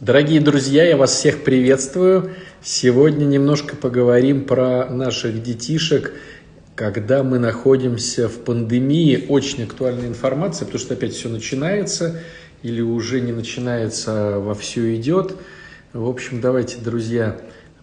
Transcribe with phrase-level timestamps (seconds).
[0.00, 2.30] Дорогие друзья, я вас всех приветствую.
[2.62, 6.14] Сегодня немножко поговорим про наших детишек,
[6.74, 9.26] когда мы находимся в пандемии.
[9.28, 12.22] Очень актуальная информация, потому что опять все начинается
[12.62, 15.36] или уже не начинается, а вовсю идет.
[15.92, 17.38] В общем, давайте, друзья,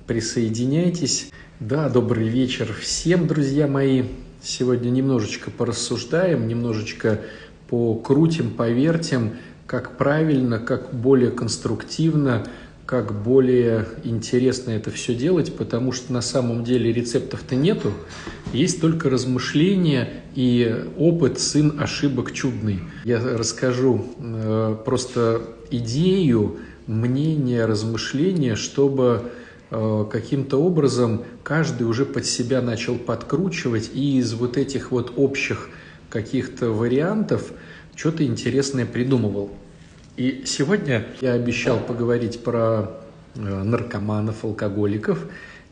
[0.07, 1.29] присоединяйтесь.
[1.59, 4.05] Да, добрый вечер всем, друзья мои.
[4.41, 7.21] Сегодня немножечко порассуждаем, немножечко
[7.69, 9.33] покрутим, повертим
[9.67, 12.47] как правильно, как более конструктивно,
[12.85, 17.91] как более интересно это все делать, потому что на самом деле рецептов-то нету,
[18.53, 22.79] есть только размышления и опыт сын ошибок чудный.
[23.03, 29.23] Я расскажу э, просто идею, мнение, размышления, чтобы
[29.69, 35.69] э, каким-то образом каждый уже под себя начал подкручивать и из вот этих вот общих
[36.09, 37.51] каких-то вариантов–
[37.97, 39.51] что-то интересное придумывал.
[40.15, 42.91] И сегодня я обещал поговорить про
[43.35, 45.25] э, наркоманов, алкоголиков,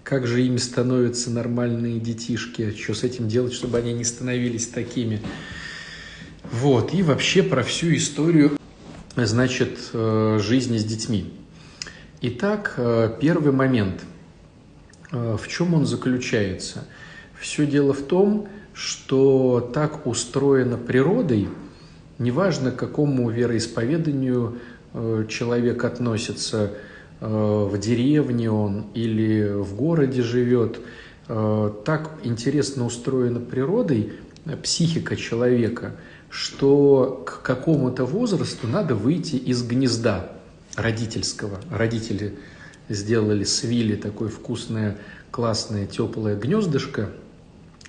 [0.04, 5.22] как же ими становятся нормальные детишки, что с этим делать, чтобы они не становились такими.
[6.52, 8.58] Вот, и вообще про всю историю,
[9.16, 11.32] значит, э, жизни с детьми.
[12.22, 14.02] Итак, э, первый момент.
[15.12, 16.86] В чем он заключается?
[17.40, 21.48] Все дело в том, что так устроено природой–
[22.18, 24.60] Неважно, к какому вероисповеданию
[24.94, 26.72] э, человек относится,
[27.20, 30.80] э, в деревне он или в городе живет,
[31.28, 34.14] э, так интересно устроена природой
[34.64, 35.96] психика человека,
[36.30, 40.32] что к какому-то возрасту надо выйти из гнезда
[40.78, 41.60] родительского.
[41.70, 42.38] Родители
[42.88, 44.98] сделали, свили такое вкусное,
[45.32, 47.10] классное, теплое гнездышко.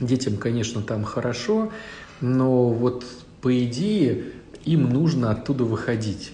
[0.00, 1.70] Детям, конечно, там хорошо,
[2.20, 3.04] но вот
[3.40, 4.24] по идее,
[4.64, 6.32] им нужно оттуда выходить.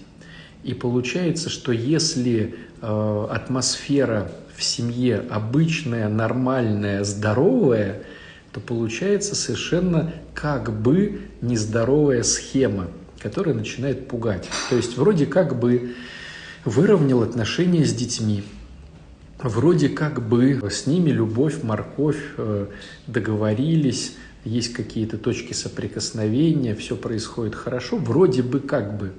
[0.63, 8.03] И получается, что если э, атмосфера в семье обычная, нормальная, здоровая,
[8.51, 12.87] то получается совершенно как бы нездоровая схема,
[13.19, 14.49] которая начинает пугать.
[14.69, 15.95] То есть вроде как бы
[16.63, 18.43] выровнял отношения с детьми,
[19.41, 22.67] вроде как бы с ними любовь, морковь, э,
[23.07, 29.13] договорились, есть какие-то точки соприкосновения, все происходит хорошо, вроде бы как бы.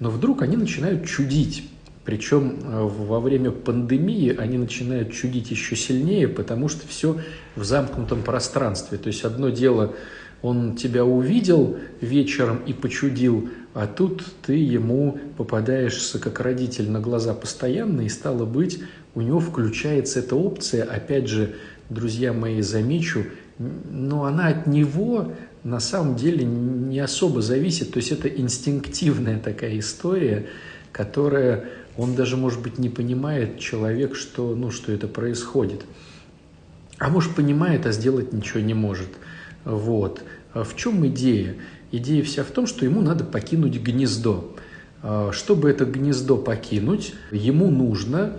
[0.00, 1.68] Но вдруг они начинают чудить.
[2.04, 7.20] Причем э, во время пандемии они начинают чудить еще сильнее, потому что все
[7.56, 8.96] в замкнутом пространстве.
[8.98, 9.94] То есть одно дело,
[10.40, 17.34] он тебя увидел вечером и почудил, а тут ты ему попадаешься как родитель на глаза
[17.34, 18.80] постоянно, и стало быть,
[19.14, 21.56] у него включается эта опция, опять же,
[21.90, 23.24] друзья мои, замечу,
[23.58, 25.32] но она от него
[25.64, 27.92] на самом деле не особо зависит.
[27.92, 30.46] То есть это инстинктивная такая история,
[30.92, 31.64] которая
[31.96, 35.84] он даже, может быть, не понимает человек, что, ну, что это происходит.
[36.98, 39.08] А может, понимает, а сделать ничего не может.
[39.64, 40.22] Вот.
[40.52, 41.56] А в чем идея?
[41.92, 44.54] Идея вся в том, что ему надо покинуть гнездо.
[45.02, 48.34] А чтобы это гнездо покинуть, ему нужно,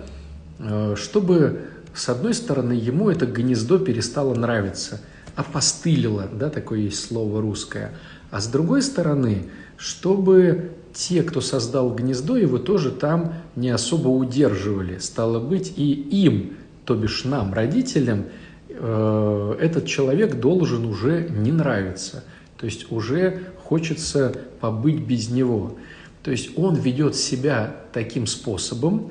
[0.58, 1.62] а, чтобы
[1.98, 5.00] с одной стороны, ему это гнездо перестало нравиться,
[5.34, 7.92] опостылило, да, такое есть слово русское.
[8.30, 14.98] А с другой стороны, чтобы те, кто создал гнездо, его тоже там не особо удерживали.
[14.98, 18.26] Стало быть, и им, то бишь нам, родителям,
[18.68, 22.22] э, этот человек должен уже не нравиться.
[22.58, 25.76] То есть уже хочется побыть без него.
[26.22, 29.10] То есть он ведет себя таким способом,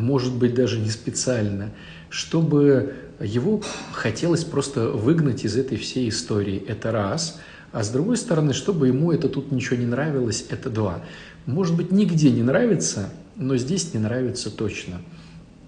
[0.00, 1.70] может быть, даже не специально,
[2.08, 3.62] чтобы его
[3.92, 6.62] хотелось просто выгнать из этой всей истории.
[6.66, 7.38] Это раз.
[7.72, 11.02] А с другой стороны, чтобы ему это тут ничего не нравилось, это два.
[11.46, 15.00] Может быть, нигде не нравится, но здесь не нравится точно.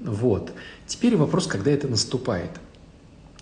[0.01, 0.53] Вот.
[0.87, 2.51] Теперь вопрос, когда это наступает.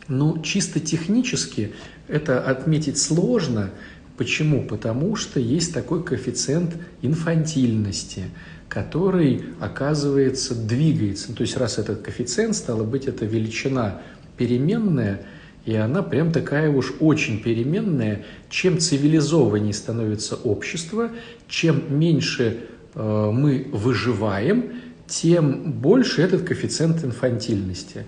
[0.08, 1.72] Ну, чисто технически
[2.08, 3.70] это отметить сложно.
[4.18, 4.64] Почему?
[4.64, 8.24] Потому что есть такой коэффициент инфантильности–
[8.70, 11.34] который, оказывается, двигается.
[11.34, 14.00] То есть раз этот коэффициент, стало быть, это величина
[14.38, 15.26] переменная,
[15.66, 18.24] и она прям такая уж очень переменная.
[18.48, 21.10] Чем цивилизованнее становится общество,
[21.48, 22.60] чем меньше
[22.94, 28.06] э, мы выживаем, тем больше этот коэффициент инфантильности.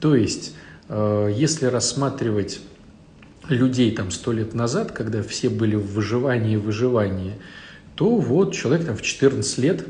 [0.00, 0.54] То есть,
[0.90, 2.60] э, если рассматривать
[3.48, 7.32] людей там сто лет назад, когда все были в выживании и выживании,
[7.94, 9.86] то вот человек там в 14 лет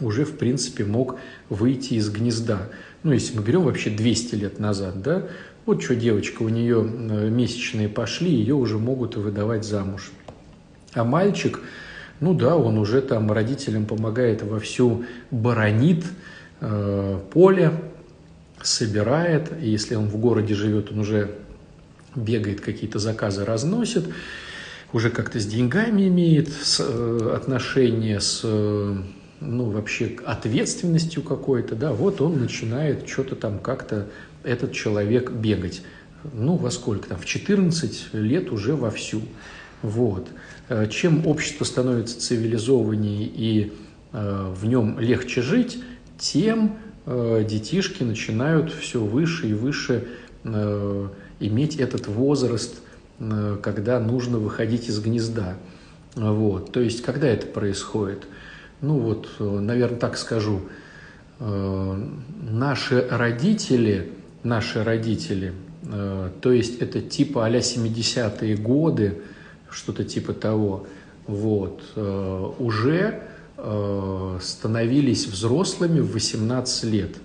[0.00, 1.16] уже, в принципе, мог
[1.48, 2.68] выйти из гнезда.
[3.02, 5.26] Ну, если мы берем вообще 200 лет назад, да,
[5.66, 10.12] вот что девочка, у нее э, месячные пошли, ее уже могут выдавать замуж.
[10.94, 11.60] А мальчик
[12.20, 16.04] Ну да, он уже там родителям помогает вовсю, баронит
[16.60, 17.72] э, поле,
[18.62, 19.52] собирает.
[19.62, 21.30] И если он в городе живет, он уже
[22.16, 24.04] бегает, какие-то заказы разносит,
[24.92, 28.96] уже как-то с деньгами имеет с, э, отношение, с э,
[29.40, 34.08] ну, вообще ответственностью какой-то, да, вот он начинает что-то там как-то,
[34.44, 35.82] этот человек бегать.
[36.32, 39.22] Ну, во сколько там, в 14 лет уже вовсю.
[39.82, 40.28] Вот.
[40.68, 43.72] Э, чем общество становится цивилизованнее и
[44.12, 45.82] э, в нем легче жить,
[46.18, 50.08] тем э, детишки начинают все выше и выше
[50.44, 51.08] э,
[51.40, 52.76] иметь этот возраст,
[53.18, 55.56] когда нужно выходить из гнезда.
[56.14, 56.72] Вот.
[56.72, 58.26] То есть, когда это происходит?
[58.80, 60.60] Ну вот, э, наверное, так скажу.
[61.40, 62.06] Э,
[62.42, 64.12] наши родители,
[64.44, 69.22] наши родители, э, то есть это типа а-ля 70-е годы,
[69.70, 70.86] что-то типа того,
[71.26, 71.82] вот,
[72.58, 73.22] уже
[74.40, 77.16] становились взрослыми в 18 лет.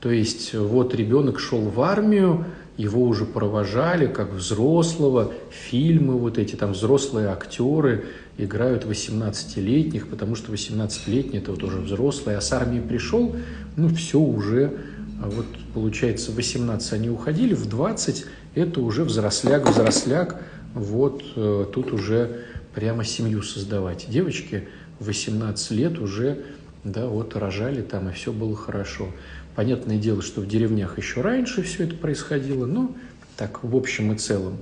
[0.00, 2.46] То есть вот ребенок шел в армию,
[2.76, 8.06] его уже провожали как взрослого, фильмы вот эти, там взрослые актеры
[8.38, 13.34] играют 18-летних, потому что 18-летний это вот уже взрослый, а с армии пришел,
[13.76, 14.78] ну все уже,
[15.22, 20.42] а вот получается 18 они уходили, в 20 это уже взросляк, взросляк,
[20.74, 22.42] вот э, тут уже
[22.74, 24.06] прямо семью создавать.
[24.08, 24.68] Девочки
[25.00, 26.44] 18 лет уже,
[26.92, 29.08] да, вот рожали там, и все было хорошо.
[29.54, 32.94] Понятное дело, что в деревнях еще раньше все это происходило, но
[33.36, 34.58] так в общем и целом.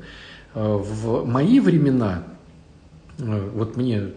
[0.55, 2.25] Э, в мои времена,
[3.19, 4.13] э, вот мне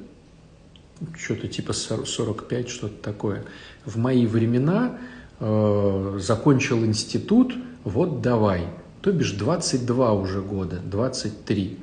[1.17, 3.43] что-то типа 45, что-то такое,
[3.85, 4.97] в мои времена
[5.39, 7.53] э, закончил институт,
[7.83, 8.67] вот давай,
[9.01, 11.77] то бишь 22 уже года, 23,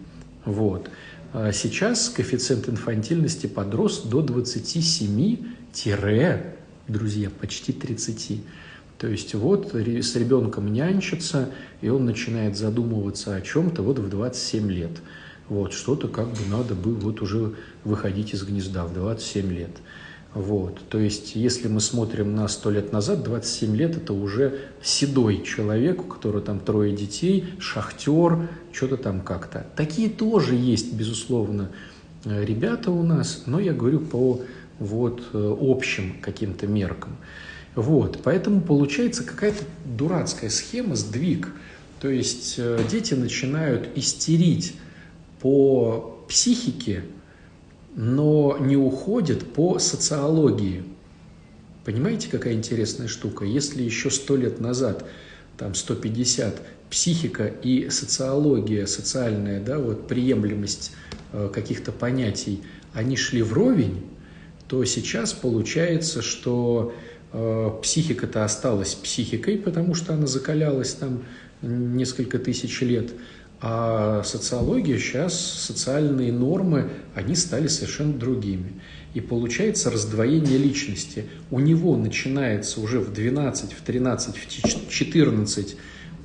[0.44, 0.91] вот.
[1.32, 5.38] А сейчас коэффициент инфантильности подрос до 27,
[6.88, 8.41] друзья, почти 30.
[8.99, 11.50] То есть вот с ребенком нянчится,
[11.81, 14.93] и он начинает задумываться о чем-то вот в 27 лет.
[15.49, 19.71] Вот, что-то как бы надо бы вот уже выходить из гнезда в 27 лет.
[20.32, 25.44] Вот, то есть, если мы смотрим на 100 лет назад, 27 лет– это уже седой
[25.44, 29.67] человек, у которого там трое детей, шахтер, что-то там как-то.
[29.77, 31.70] Такие тоже есть, безусловно,
[32.25, 34.41] э, ребята у нас, но я говорю по
[34.79, 37.17] вот э, общим каким-то меркам.
[37.75, 41.49] Вот, поэтому получается какая-то дурацкая схема, сдвиг.
[42.00, 44.75] То есть э, дети начинают истерить
[45.41, 47.05] по психике,
[47.97, 50.85] но не уходят по социологии.
[51.85, 53.44] Понимаете, какая интересная штука?
[53.44, 55.05] Если еще сто лет назад,
[55.59, 56.61] там 150,
[56.91, 60.93] психика и социология, социальная, да, вот приемлемость
[61.32, 62.62] э, каких-то понятий,
[62.93, 64.03] они шли вровень,
[64.69, 66.95] то сейчас получается, что
[67.37, 71.25] Э, психика-то осталась психикой, потому что она закалялась там
[71.63, 73.11] несколько тысяч лет,
[73.61, 78.81] а социология сейчас, социальные нормы, они стали совершенно другими.
[79.15, 81.25] И получается раздвоение личности.
[81.51, 85.77] У него начинается уже в 12, в 13, в 14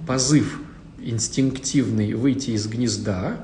[0.05, 0.61] позыв
[1.01, 3.43] инстинктивный выйти из гнезда,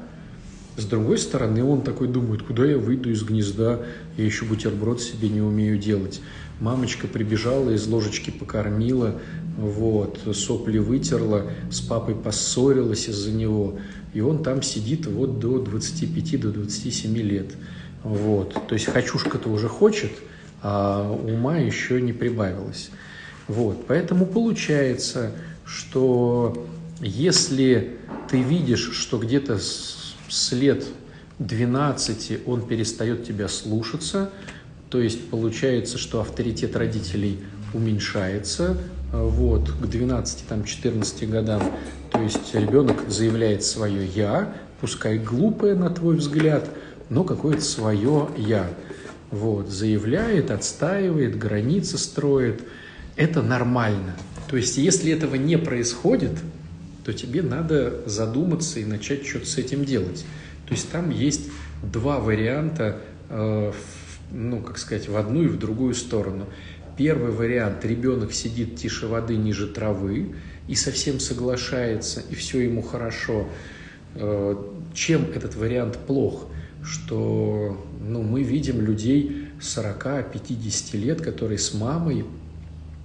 [0.78, 3.82] с другой стороны, он такой думает, куда я выйду из гнезда,
[4.18, 6.22] я еще бутерброд себе не умею делать.
[6.60, 9.20] Мамочка прибежала, из ложечки покормила,
[9.58, 13.80] вот, сопли вытерла, с папой поссорилась из-за него,
[14.14, 17.56] и он там сидит вот до 25, до 27 лет.
[18.04, 18.54] Вот.
[18.68, 20.12] То есть хочушка-то уже хочет,
[20.62, 22.90] а ума еще не прибавилось.
[23.48, 23.86] Вот.
[23.88, 25.32] Поэтому получается,
[25.66, 26.68] что
[27.00, 27.98] если
[28.30, 29.58] ты видишь, что где-то
[30.30, 30.86] след
[31.40, 34.32] 12 он перестает тебя слушаться,
[34.90, 37.40] то есть получается, что авторитет родителей
[37.74, 38.78] уменьшается,
[39.12, 41.62] вот, к 12-14 годам,
[42.12, 46.70] то есть ребенок заявляет свое «я», пускай глупое, на твой взгляд,
[47.10, 48.70] но какое-то свое «я».
[49.32, 52.62] Вот, заявляет, отстаивает, границы строит.
[53.16, 54.16] Это нормально.
[54.48, 56.32] То есть, если этого не происходит,
[57.06, 60.26] то тебе надо задуматься и начать что-то с этим делать.
[60.66, 61.52] То есть там есть
[61.84, 63.72] два варианта, э,
[64.32, 66.48] ну, как сказать, в одну и в другую сторону.
[66.98, 70.34] Первый вариант– ребенок сидит тише воды, ниже травы,
[70.68, 73.48] и совсем соглашается, и все ему хорошо.
[74.16, 74.56] Э,
[74.96, 76.48] чем этот вариант плох?
[76.84, 82.26] Что ну, мы видим людей 40-50 лет, которые с мамой,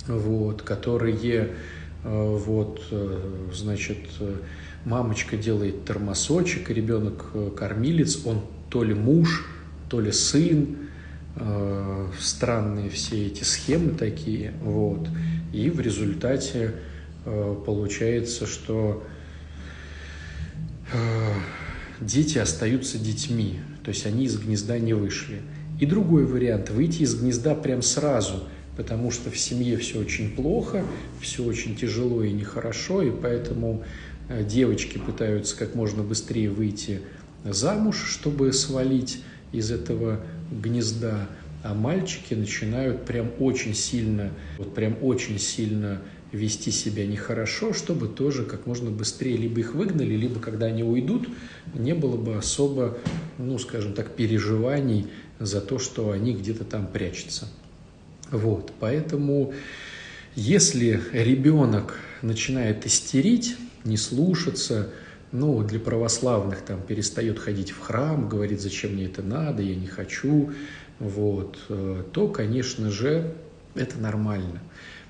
[0.07, 1.51] вот, которые
[2.03, 4.37] вот, э, значит, э,
[4.85, 7.27] мамочка делает термосочек, ребенок
[7.57, 9.47] кормилец, он то ли муж,
[9.91, 10.77] то ли сын,
[11.37, 15.09] э, странные все эти схемы такие, вот,
[15.53, 16.75] и в результате
[17.25, 19.05] э, получается, что
[20.93, 20.97] э,
[22.01, 25.43] дети остаются детьми, то есть они из гнезда не вышли.
[25.81, 28.45] И другой вариант– выйти из гнезда прям сразу,
[28.81, 30.83] потому что в семье все очень плохо,
[31.21, 33.85] все очень тяжело и нехорошо, и поэтому
[34.31, 37.03] э, девочки пытаются как можно быстрее выйти
[37.45, 39.23] замуж, чтобы свалить
[39.53, 40.21] из этого
[40.51, 41.29] гнезда,
[41.63, 46.01] а мальчики начинают прям очень сильно, вот прям очень сильно
[46.33, 51.29] вести себя нехорошо, чтобы тоже как можно быстрее либо их выгнали, либо когда они уйдут,
[51.75, 52.97] не было бы особо,
[53.37, 55.09] ну, скажем так, переживаний
[55.39, 57.47] за то, что они где-то там прячутся.
[58.31, 59.53] Вот, поэтому
[60.37, 64.91] если ребенок начинает истерить, не слушаться,
[65.33, 69.87] ну, для православных там перестает ходить в храм, говорит, зачем мне это надо, я не
[69.87, 70.51] хочу,
[70.99, 73.35] вот, э, то, конечно же,
[73.75, 74.61] это нормально.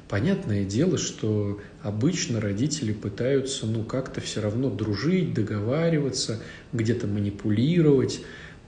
[0.08, 6.40] Понятное дело, что обычно родители пытаются, ну, как-то все равно дружить, договариваться,
[6.72, 8.20] где-то манипулировать,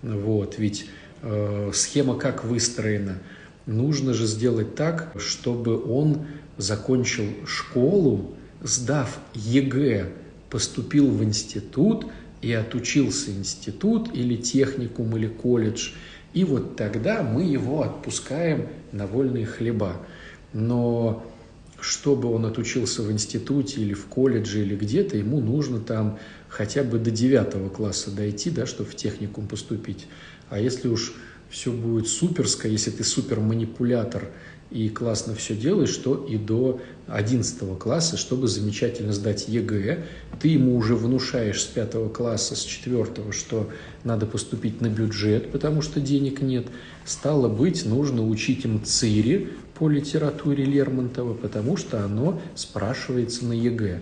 [0.03, 0.87] вот, ведь
[1.23, 3.19] э, схема как выстроена?
[3.67, 6.27] Нужно же сделать так, чтобы он
[6.57, 10.13] закончил школу, сдав ЕГЭ,
[10.51, 12.07] поступил в институт
[12.41, 15.93] и отучился институт или техникум или колледж,
[16.35, 19.99] и вот тогда мы его отпускаем на вольные хлеба.
[20.53, 21.25] Но
[21.81, 26.99] чтобы он отучился в институте или в колледже или где-то, ему нужно там хотя бы
[26.99, 30.07] до девятого класса дойти, да, чтобы в техникум поступить.
[30.49, 31.15] А если уж
[31.53, 34.31] все будет суперско, если ты супер манипулятор
[34.71, 40.03] и классно все делаешь, то и до 11 класса, чтобы замечательно сдать ЕГЭ,
[40.41, 43.69] ты ему уже внушаешь с 5 класса, с 4, что
[44.03, 46.69] надо поступить на бюджет, потому что денег нет.
[47.05, 54.01] Стало быть, нужно учить им Мцыри по литературе Лермонтова, потому что оно спрашивается на ЕГЭ.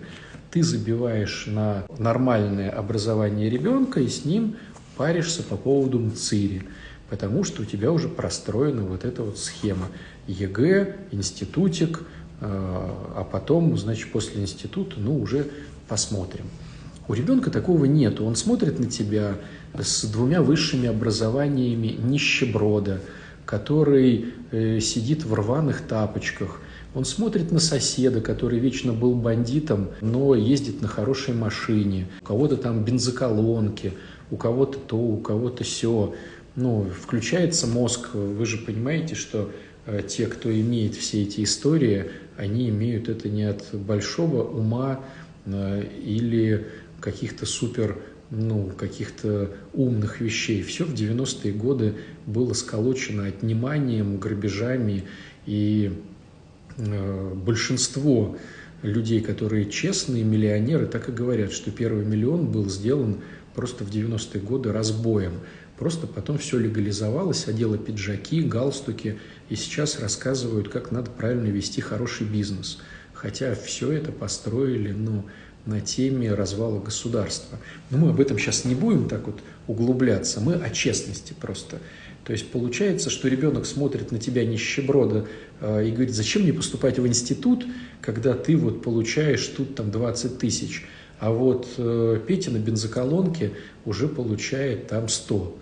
[0.51, 4.55] Ты забиваешь на нормальное образование ребенка и с ним
[4.95, 6.63] паришься по поводу Мцыри
[7.11, 9.87] потому что у тебя уже простроена вот эта вот схема.
[10.27, 12.03] ЕГЭ, институтик,
[12.39, 15.47] э, а потом, значит, после института, ну, уже
[15.89, 16.45] посмотрим.
[17.09, 18.21] У ребенка такого нет.
[18.21, 19.35] Он смотрит на тебя
[19.77, 23.01] с двумя высшими образованиями нищеброда,
[23.45, 26.61] который э, сидит в рваных тапочках.
[26.95, 32.07] Он смотрит на соседа, который вечно был бандитом, но ездит на хорошей машине.
[32.21, 33.91] У кого-то там бензоколонки,
[34.29, 36.13] у кого-то то, у кого-то все
[36.55, 39.51] ну, включается мозг, вы же понимаете, что
[39.85, 45.01] э, те, кто имеет все эти истории, они имеют это не от большого ума
[45.45, 46.67] э, или
[46.99, 50.61] каких-то супер, ну, каких-то умных вещей.
[50.61, 55.05] Все в 90-е годы было сколочено отниманием, грабежами,
[55.45, 55.91] и
[56.77, 58.37] э, большинство
[58.81, 63.17] людей, которые честные миллионеры, так и говорят, что первый миллион был сделан
[63.55, 65.33] просто в 90-е годы разбоем.
[65.81, 69.17] Просто потом все легализовалось, одела пиджаки, галстуки,
[69.49, 72.77] и сейчас рассказывают, как надо правильно вести хороший бизнес.
[73.15, 75.25] Хотя все это построили, ну,
[75.65, 77.57] на теме развала государства.
[77.89, 81.79] Но мы об этом сейчас не будем так вот углубляться, мы о честности просто.
[82.25, 85.25] То есть получается, что ребенок смотрит на тебя нищеброда
[85.61, 87.65] э, и говорит, зачем мне поступать в институт,
[88.01, 90.85] когда ты вот получаешь тут там 20 тысяч,
[91.19, 93.53] а вот э, Петя на бензоколонке
[93.85, 95.57] уже получает там 100.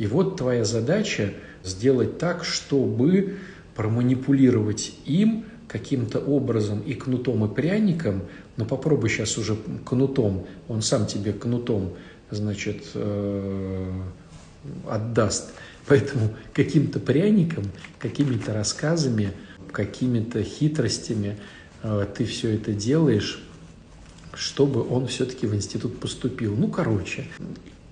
[0.00, 3.36] И вот твоя задача сделать так, чтобы
[3.74, 8.22] проманипулировать им каким-то образом и кнутом, и пряником,
[8.56, 11.92] но попробуй сейчас уже кнутом, он сам тебе кнутом,
[12.30, 13.92] значит, э,
[14.88, 15.52] отдаст.
[15.86, 17.64] Поэтому каким-то пряником,
[17.98, 19.32] какими-то рассказами,
[19.70, 21.36] какими-то хитростями
[21.82, 23.42] э, ты все это делаешь,
[24.32, 26.56] чтобы он все-таки в институт поступил.
[26.56, 27.26] Ну, короче,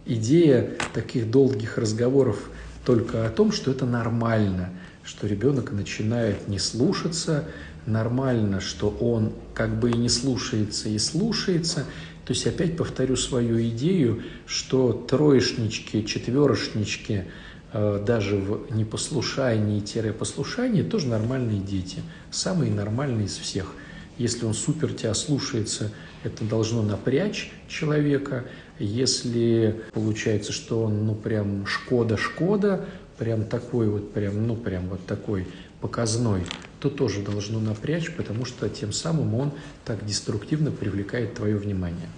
[0.08, 2.50] идея таких долгих разговоров
[2.84, 4.70] только о том, что это нормально,
[5.04, 7.44] что ребенок начинает не слушаться,
[7.86, 11.84] нормально, что он как бы и не слушается, и слушается.
[12.24, 17.24] То есть опять повторю свою идею, что троечнички, четверошнички,
[17.72, 21.98] э, даже в непослушании-послушании тоже нормальные дети,
[22.30, 23.72] самые нормальные из всех.
[24.18, 25.90] Если он супер тебя слушается,
[26.24, 28.44] это должно напрячь человека,
[28.78, 32.84] если получается, что он, ну, прям Шкода-Шкода,
[33.18, 35.46] прям такой вот, прям, ну, прям вот такой
[35.80, 36.42] показной,
[36.80, 39.52] то тоже должно напрячь, потому что тем самым он
[39.84, 42.08] так деструктивно привлекает твое внимание.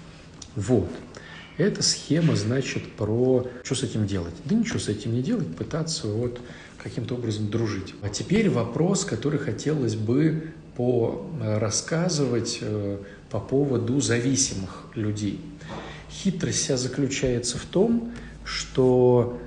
[0.57, 0.91] Вот.
[1.57, 4.35] Эта схема, значит, про что с этим делать.
[4.45, 6.41] Да ничего с этим не делать, пытаться вот
[6.83, 7.95] каким-то образом дружить.
[8.03, 12.99] А теперь вопрос, который хотелось бы по э, рассказывать э,
[13.31, 15.41] по поводу зависимых людей.
[16.11, 18.13] Хитрость вся заключается в том,
[18.45, 19.41] что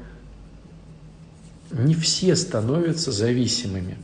[1.72, 3.98] не все становятся зависимыми.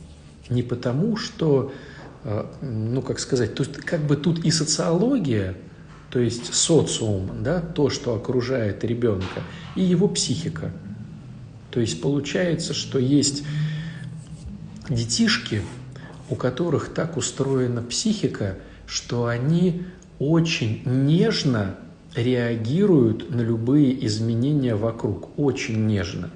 [0.48, 1.72] Не потому, что,
[2.24, 5.56] э, ну, как сказать, то есть как бы тут и социология,
[6.10, 9.42] то есть социум, да, то, что окружает ребенка,
[9.76, 10.72] и его психика.
[11.70, 13.44] То есть получается, что есть
[14.88, 15.62] детишки,
[16.28, 19.84] у которых так устроена психика, что они
[20.18, 21.76] очень нежно
[22.14, 26.30] реагируют на любые изменения вокруг, очень нежно.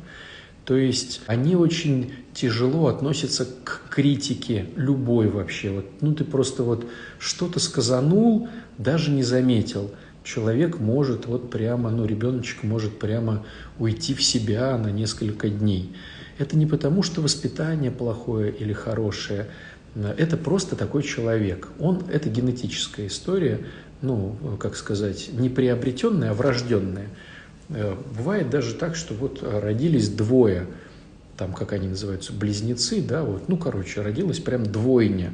[0.64, 5.70] То есть они очень тяжело относятся к критике любой вообще.
[5.70, 6.86] Вот, ну ты просто вот
[7.18, 9.90] что-то сказанул, даже не заметил.
[10.22, 13.44] Человек может вот прямо, ну ребеночек может прямо
[13.78, 15.92] уйти в себя на несколько дней.
[16.38, 19.48] Это не потому, что воспитание плохое или хорошее,
[19.94, 21.68] это просто такой человек.
[21.78, 23.60] Он, это генетическая история,
[24.04, 27.08] ну, как сказать, не приобретенная, а врожденная.
[27.70, 30.66] Э, бывает даже так, что вот родились двое,
[31.36, 35.32] там, как они называются, близнецы, да, вот, ну, короче, родилась прям двойня.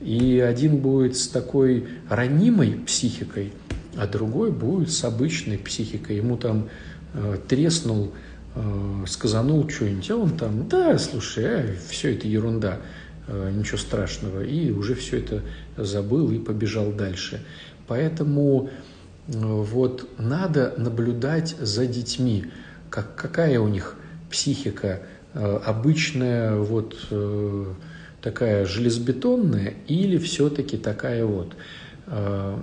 [0.00, 3.52] И один будет с такой ранимой психикой,
[3.96, 6.16] а другой будет с обычной психикой.
[6.16, 6.68] Ему там
[7.14, 8.12] э, треснул,
[8.54, 12.78] э, сказанул что-нибудь, а он там, да, слушай, а, все это ерунда,
[13.26, 14.44] э, ничего страшного.
[14.44, 15.42] И уже все это
[15.76, 17.44] забыл и побежал дальше.
[17.88, 18.70] Поэтому
[19.26, 22.46] вот надо наблюдать за детьми,
[22.90, 23.96] как, какая у них
[24.30, 25.00] психика,
[25.34, 27.64] э, обычная вот э,
[28.22, 31.54] такая железобетонная или все-таки такая вот.
[32.06, 32.58] Э,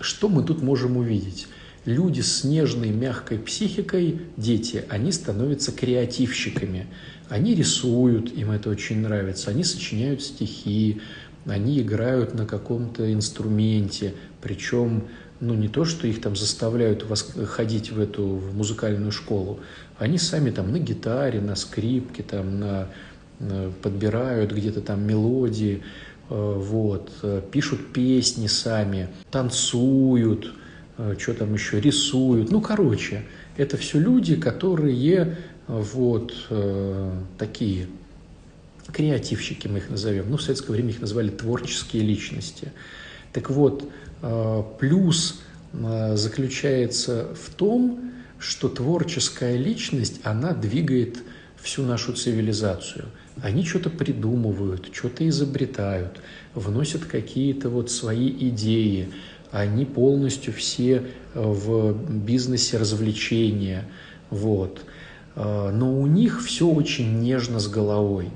[0.00, 1.48] что мы тут можем увидеть?
[1.84, 6.86] Люди с нежной, мягкой психикой, дети, они становятся креативщиками.
[7.28, 11.00] Они рисуют, им это очень нравится, они сочиняют стихи,
[11.44, 14.14] они играют на каком-то инструменте,
[14.46, 15.02] причем
[15.40, 17.04] ну, не то, что их там заставляют
[17.48, 19.58] ходить в эту в музыкальную школу,
[19.98, 22.88] они сами там на гитаре, на скрипке, там, на,
[23.40, 25.82] на подбирают где-то там мелодии,
[26.30, 30.54] э, вот, э, пишут песни сами, танцуют,
[30.96, 32.52] э, что там еще, рисуют.
[32.52, 33.24] Ну, короче,
[33.56, 36.32] это все люди, которые вот
[37.38, 37.88] такие
[38.92, 40.30] креативщики, мы их назовем.
[40.30, 42.70] Ну, в советское время их называли творческие личности.
[43.32, 44.05] Так вот, Э,
[44.78, 45.40] плюс
[45.72, 51.18] э, заключается в том, что творческая личность, она двигает
[51.56, 53.06] всю нашу цивилизацию.
[53.42, 56.20] Они что-то придумывают, что-то изобретают,
[56.54, 59.10] вносят какие-то вот свои идеи.
[59.50, 61.02] Они полностью все
[61.34, 61.92] э, в
[62.24, 63.84] бизнесе развлечения.
[64.30, 64.80] Вот.
[65.36, 68.30] Но у них все очень нежно с головой.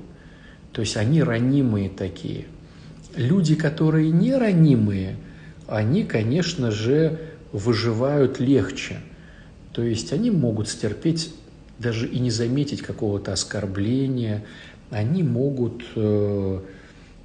[0.71, 2.45] То есть они ранимые такие.
[3.15, 5.17] Люди, которые не ранимые–
[5.67, 7.19] они, конечно же,
[7.51, 8.97] выживают легче.
[9.73, 11.33] То есть они могут стерпеть
[11.79, 14.43] даже и не заметить какого-то оскорбления,
[14.89, 16.59] они могут э,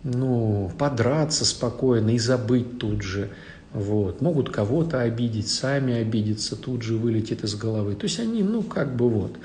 [0.05, 3.31] ну, подраться спокойно и забыть тут же.
[3.72, 4.22] Вот.
[4.22, 7.94] Могут кого-то обидеть, сами обидеться, тут же вылетит из головы.
[7.94, 9.37] То есть они, ну, как бы вот.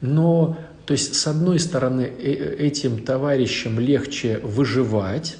[0.00, 5.36] Но, то есть, с одной стороны, э, этим товарищам легче выживать,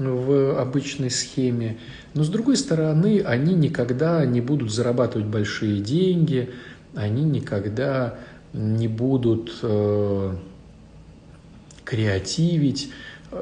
[0.00, 1.76] в обычной схеме.
[2.14, 6.50] Но с другой стороны, они никогда не будут зарабатывать большие деньги,
[6.94, 8.18] они никогда
[8.52, 10.34] не будут э,
[11.84, 12.90] креативить.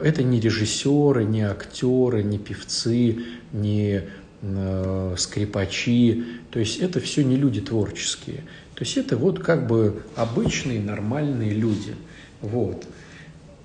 [0.02, 3.20] Это не режиссеры, не актеры, не певцы,
[3.52, 4.02] не
[4.42, 6.24] э, скрипачи.
[6.50, 8.38] То есть это все не люди творческие.
[8.74, 11.94] То есть это вот как бы обычные нормальные люди.
[12.42, 12.84] Вот.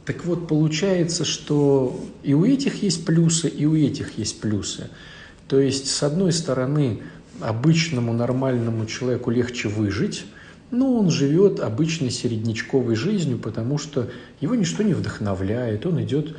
[0.06, 4.90] Так вот, получается, что и у этих есть плюсы, и у этих есть плюсы.
[5.48, 7.02] То есть, с одной стороны,
[7.40, 10.26] обычному нормальному человеку легче выжить,
[10.72, 14.10] но он живет обычной середнячковой жизнью, потому что
[14.42, 16.36] его ничто не вдохновляет, он идет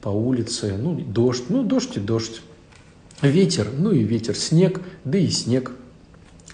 [0.00, 2.42] по улице, ну, дождь, ну, дождь и дождь,
[3.22, 5.72] ветер, ну и ветер, снег, да и снег.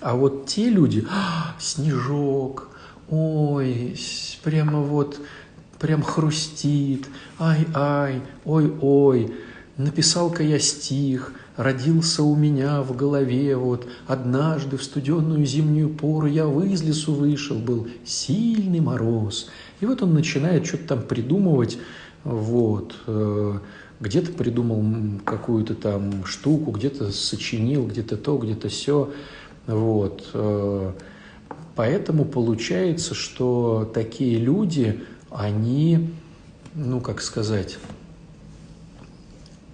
[0.00, 2.68] А вот те люди, а, снежок,
[3.10, 3.96] ой,
[4.42, 5.20] прямо вот
[5.78, 7.06] прям хрустит,
[7.38, 9.34] ай-ай, ой-ой,
[9.76, 16.44] написал-ка я стих, родился у меня в голове, вот, однажды в студенную зимнюю пору я
[16.44, 19.48] из лесу вышел, был сильный мороз.
[19.80, 21.78] И вот он начинает что-то там придумывать,
[22.24, 23.58] вот, э,
[24.00, 29.12] где-то придумал какую-то там штуку, где-то сочинил, где-то то, где-то все.
[29.66, 30.28] Вот.
[30.34, 30.92] Э,
[31.74, 35.02] поэтому получается, что такие люди,
[35.34, 36.14] они,
[36.74, 37.78] ну, как сказать,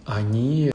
[0.07, 0.73] они,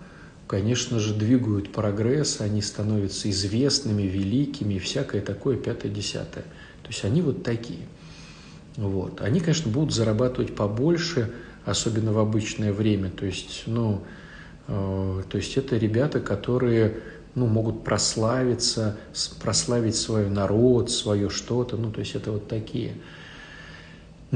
[0.48, 6.43] конечно же, двигают прогресс, они становятся известными, великими, всякое такое, пятое-десятое.
[6.84, 7.88] То есть они вот такие.
[8.78, 9.21] Вот.
[9.21, 11.34] Они, конечно, будут зарабатывать побольше,
[11.65, 13.10] особенно в обычное время.
[13.10, 14.04] То есть, ну,
[14.67, 17.00] э, то есть это ребята, которые
[17.34, 18.98] ну, могут прославиться,
[19.41, 21.76] прославить свой народ, свое что-то.
[21.76, 22.93] Ну, то есть это вот такие.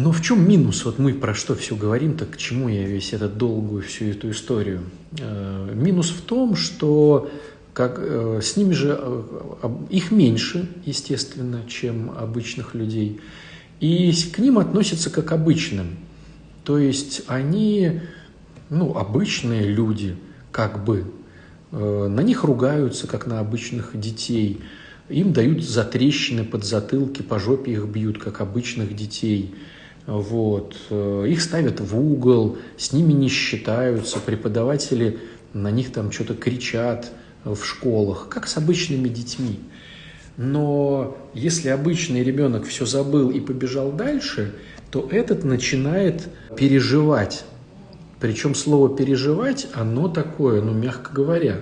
[0.02, 0.86] Но в чем минус?
[0.86, 4.32] Вот мы про что все говорим, так к чему я весь этот долгую всю эту
[4.32, 4.84] историю?
[5.20, 7.30] Э, минус в том, что
[7.74, 13.20] как, э, с ними же э, их меньше, естественно, чем обычных людей,
[13.82, 15.98] и к ним относятся как обычным.
[16.64, 18.00] То есть они,
[18.70, 20.16] ну, обычные люди,
[20.54, 21.12] как бы,
[21.72, 24.62] на них ругаются, как на обычных детей,
[25.10, 29.54] им дают затрещины под затылки, по жопе их бьют, как обычных детей–
[30.10, 30.76] вот.
[30.89, 35.19] Э, их ставят в угол, с ними не считаются, преподаватели
[35.54, 37.12] на них там что-то кричат
[37.43, 39.60] в школах, как с обычными детьми.
[40.36, 44.54] Но если обычный ребенок все забыл и побежал дальше,
[44.89, 47.43] то этот начинает переживать.
[48.19, 51.62] Причем слово «переживать», оно такое, ну, мягко говоря,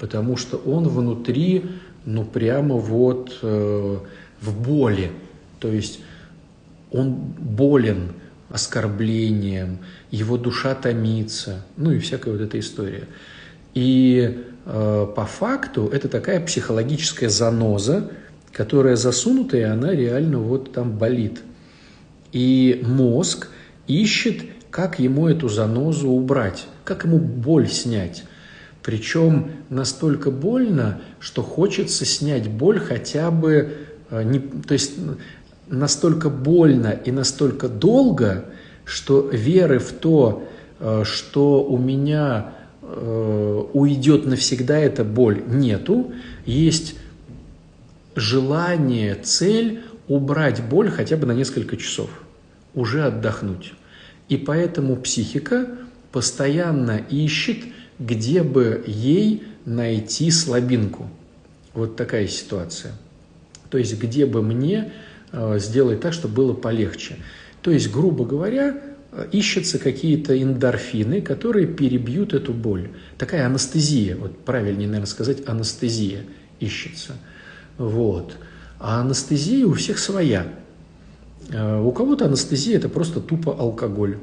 [0.00, 1.66] потому что он внутри,
[2.04, 3.98] ну, прямо вот э,
[4.40, 5.10] в боли.
[5.60, 6.00] То есть
[6.94, 8.12] он болен
[8.48, 9.78] оскорблением,
[10.12, 13.08] его душа томится, ну и всякая вот эта история.
[13.74, 18.12] И э, по факту это такая психологическая заноза,
[18.52, 21.40] которая засунута, и она реально вот там болит.
[22.30, 23.48] И мозг
[23.88, 28.22] ищет, как ему эту занозу убрать, как ему боль снять.
[28.84, 33.72] Причем настолько больно, что хочется снять боль хотя бы,
[34.10, 34.92] э, не, то есть
[35.68, 38.46] настолько больно и настолько долго,
[38.84, 40.48] что веры в то,
[40.80, 46.12] э, что у меня э, уйдет навсегда эта боль, нету.
[46.44, 46.96] Есть
[48.14, 52.10] желание, цель убрать боль хотя бы на несколько часов,
[52.74, 53.72] уже отдохнуть.
[54.28, 55.66] И поэтому психика
[56.12, 57.58] постоянно ищет,
[57.98, 61.08] где бы ей найти слабинку.
[61.72, 62.92] Вот такая ситуация.
[63.70, 64.92] То есть, где бы мне
[65.36, 67.16] Э, сделать так, чтобы было полегче.
[67.60, 72.90] То есть, грубо говоря, э, ищутся какие-то эндорфины, которые перебьют эту боль.
[73.18, 76.20] Такая анестезия, вот правильнее, наверное, сказать, анестезия
[76.60, 77.14] ищется.
[77.78, 78.36] Вот.
[78.78, 80.46] А анестезия у всех своя.
[81.50, 84.18] Э, у кого-то анестезия– это просто тупо алкоголь.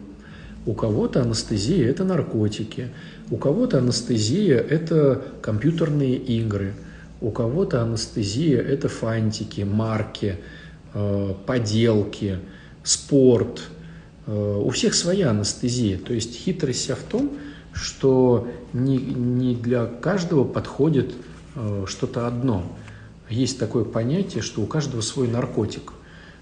[0.65, 2.87] У кого-то анестезия– это наркотики.
[3.29, 6.71] У кого-то анестезия– это компьютерные игры.
[7.19, 10.37] У кого-то анестезия– это фантики, марки–
[11.45, 12.39] поделки,
[12.83, 13.61] спорт.
[14.27, 15.97] Э, у всех своя анестезия.
[15.97, 17.31] То есть хитрость вся в том,
[17.73, 21.13] что не, не для каждого подходит
[21.55, 22.63] э, что-то одно.
[23.29, 25.93] Есть такое понятие, что у каждого свой наркотик.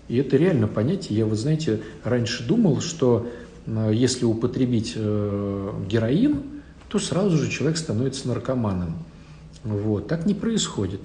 [0.07, 1.19] И это реально понятие.
[1.19, 3.27] Я вот, знаете, раньше думал, что
[3.67, 6.41] если употребить героин,
[6.87, 8.95] то сразу же человек становится наркоманом.
[9.63, 10.07] Вот.
[10.07, 11.01] Так не происходит.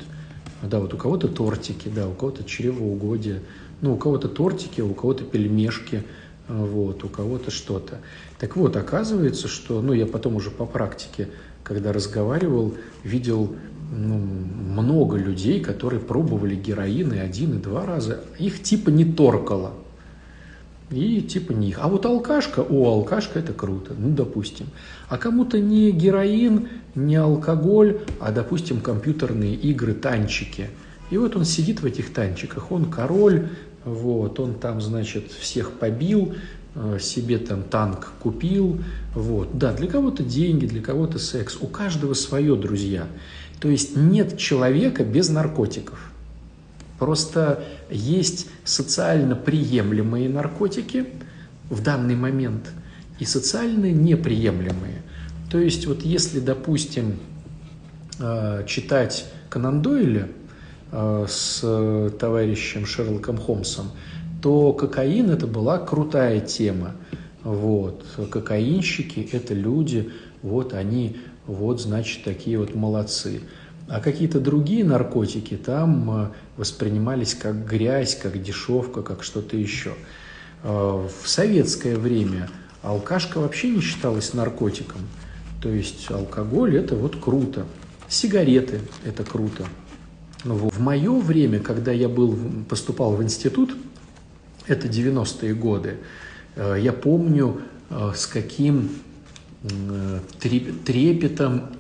[0.68, 3.42] Да, вот у кого-то тортики, да, у кого-то чревоугодие,
[3.80, 6.04] ну, у кого-то тортики, у кого-то пельмешки,
[6.48, 7.98] вот, у кого-то что-то.
[8.38, 11.28] Так вот, оказывается, что, ну, я потом уже по практике,
[11.62, 13.54] когда разговаривал, видел
[13.92, 18.24] ну, много людей, которые пробовали героин и один, и два раза.
[18.38, 19.74] Их типа не торкало.
[20.90, 21.78] И типа них.
[21.80, 24.66] А вот алкашка, о, алкашка это круто, ну, допустим.
[25.08, 30.68] А кому-то не героин, не алкоголь, а, допустим, компьютерные игры, танчики.
[31.10, 33.48] И вот он сидит в этих танчиках, он король,
[33.84, 36.34] вот, он там, значит, всех побил,
[36.74, 38.80] э, себе там танк купил,
[39.14, 39.56] вот.
[39.56, 43.06] Да, для кого-то деньги, для кого-то секс, у каждого свое, друзья.
[43.60, 46.10] То есть нет человека без наркотиков.
[46.98, 51.06] Просто есть социально приемлемые наркотики
[51.70, 52.70] в данный момент
[53.18, 55.02] и социально неприемлемые.
[55.50, 57.18] То есть вот если, допустим,
[58.18, 60.28] э, читать Конан Дойля
[60.92, 63.90] э, с товарищем Шерлоком Холмсом,
[64.42, 66.92] то кокаин это была крутая тема.
[67.42, 68.04] Вот.
[68.30, 70.10] Кокаинщики– это люди,
[70.42, 73.40] вот они, вот, значит, такие вот молодцы.
[73.86, 79.94] А какие-то другие наркотики там э, воспринимались как грязь, как дешевка, как что-то еще.
[80.62, 82.48] Э, в советское время
[82.82, 85.00] алкашка вообще не считалась наркотиком.
[85.60, 87.66] То есть алкоголь– это вот круто.
[88.08, 89.66] Сигареты– это круто.
[90.44, 93.76] В мое время, когда я был, поступал в институт,
[94.66, 95.98] это 90-е годы,
[96.56, 97.60] э, я помню,
[98.14, 98.90] с каким
[100.40, 101.70] трепетом,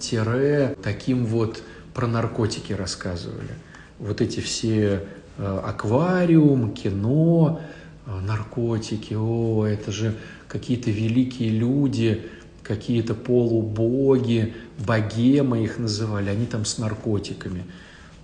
[0.82, 1.62] таким вот
[1.94, 3.54] про наркотики рассказывали.
[3.98, 5.04] Вот эти все
[5.38, 7.60] э, аквариум, кино,
[8.06, 10.16] наркотики, о, это же
[10.48, 12.28] какие-то великие люди,
[12.62, 17.64] какие-то полубоги, богемы их называли, они там с наркотиками.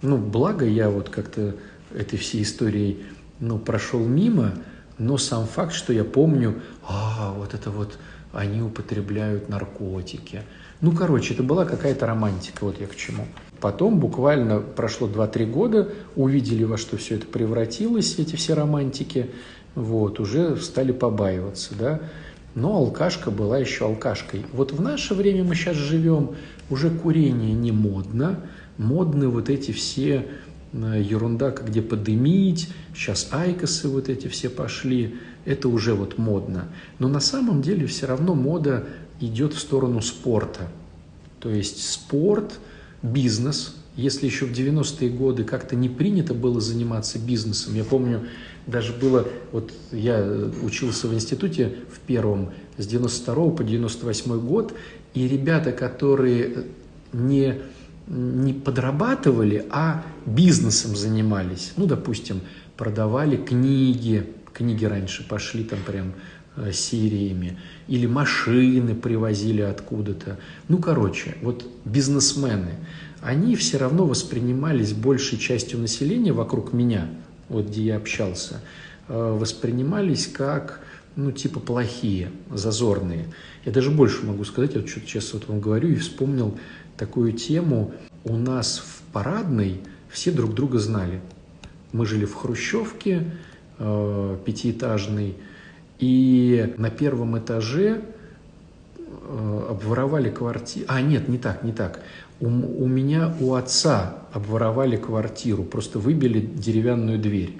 [0.02, 1.54] Ну, благо я вот как-то
[1.94, 3.04] этой всей историей
[3.38, 4.54] ну, прошел мимо,
[4.98, 7.98] но сам факт, что я помню, а, вот это вот
[8.32, 10.42] они употребляют наркотики.
[10.80, 13.26] Ну, короче, это была какая-то романтика, вот я к чему.
[13.60, 19.30] Потом буквально прошло 2-3 года, увидели, во что все это превратилось, эти все романтики,
[19.74, 22.00] вот, уже стали побаиваться, да.
[22.54, 24.44] Но алкашка была еще алкашкой.
[24.52, 26.30] Вот в наше время мы сейчас живем,
[26.68, 28.40] уже курение не модно,
[28.78, 30.26] модны вот эти все
[30.72, 36.68] э, ерунда, где подымить, сейчас айкосы вот эти все пошли, это уже вот модно.
[36.98, 38.86] Но на самом деле все равно мода
[39.20, 40.68] идет в сторону спорта.
[41.40, 42.58] То есть спорт,
[43.02, 43.76] бизнес.
[43.96, 48.28] Если еще в 90-е годы как-то не принято было заниматься бизнесом, я помню,
[48.66, 50.24] даже было, вот я
[50.62, 54.74] учился в институте в первом с 92 по 98 год,
[55.12, 56.66] и ребята, которые
[57.12, 57.60] не
[58.10, 61.72] не подрабатывали, а бизнесом занимались.
[61.76, 62.40] Ну, допустим,
[62.76, 66.12] продавали книги, книги раньше пошли там прям
[66.56, 67.58] э, сериями,
[67.88, 70.38] или машины привозили откуда-то.
[70.68, 72.74] Ну, короче, вот бизнесмены,
[73.20, 77.08] они все равно воспринимались большей частью населения вокруг меня,
[77.48, 78.60] вот где я общался,
[79.08, 80.80] э, воспринимались как,
[81.16, 83.26] ну, типа плохие, зазорные.
[83.64, 86.58] Я даже больше могу сказать, я что-то сейчас вот вам говорю и вспомнил
[86.96, 87.92] такую тему.
[88.24, 91.20] У нас в парадной все друг друга знали.
[91.92, 93.32] Мы жили в Хрущевке,
[93.78, 95.36] э, пятиэтажной,
[96.00, 98.00] и на первом этаже
[98.96, 100.86] э, обворовали квартиру.
[100.88, 102.00] А, нет, не так, не так.
[102.40, 107.58] У, у меня, у отца обворовали квартиру, просто выбили деревянную дверь,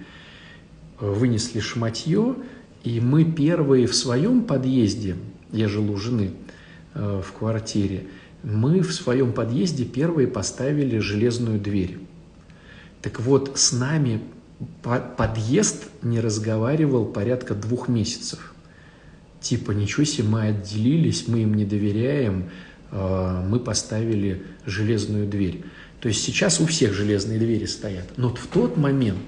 [0.98, 2.34] вынесли шматье,
[2.82, 5.16] и мы первые в своем подъезде,
[5.52, 6.30] я жил у жены
[6.94, 8.06] э, в квартире,
[8.42, 11.98] мы в своем подъезде первые поставили железную дверь.
[13.02, 14.22] Так вот, с нами
[14.82, 18.54] подъезд не разговаривал порядка двух месяцев.
[19.40, 22.50] Типа, ничего себе, мы отделились, мы им не доверяем,
[22.90, 25.64] а, мы поставили железную дверь.
[26.00, 28.06] То есть сейчас у всех железные двери стоят.
[28.16, 29.22] Но в тот момент